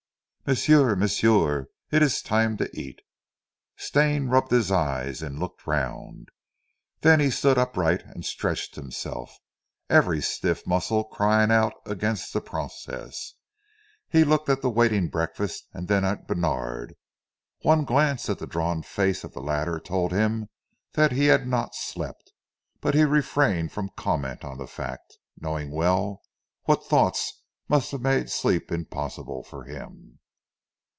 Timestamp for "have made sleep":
27.91-28.69